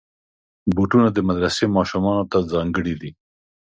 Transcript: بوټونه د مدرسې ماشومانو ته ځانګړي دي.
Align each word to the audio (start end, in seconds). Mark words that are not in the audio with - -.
بوټونه 0.75 1.07
د 1.13 1.17
مدرسې 1.27 1.65
ماشومانو 1.75 2.23
ته 2.31 2.37
ځانګړي 2.51 2.93
دي. 3.01 3.11